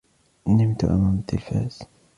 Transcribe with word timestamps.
نمتُ 0.47 0.85
أمام 0.85 1.17
التلفاز. 1.19 1.81